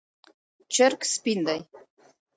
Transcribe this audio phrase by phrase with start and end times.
[0.73, 1.59] چرګ سپین دی